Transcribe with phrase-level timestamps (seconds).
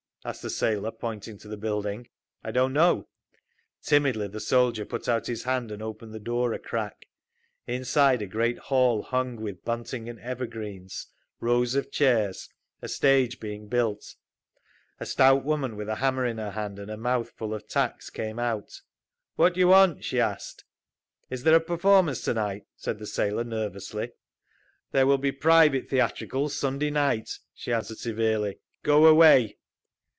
[0.23, 2.07] asked the sailor, pointing to the building.
[2.43, 3.07] "I don't know."
[3.81, 7.07] Timidly the soldier put out his hand and opened the door a crack.
[7.65, 11.07] Inside a great hall hung with bunting and evergreens,
[11.39, 12.47] rows of chairs,
[12.83, 14.13] a stage being built.
[14.99, 18.11] A stout woman with a hammer in her hand and her mouth full of tacks
[18.11, 18.79] came out.
[19.37, 20.63] "What do you want?" she asked.
[21.31, 24.11] "Is there a performance to night?" said the sailor, nervously.
[24.91, 28.59] "There will be private theatricals Sunday night," she answered severely.
[28.83, 29.57] "Go away."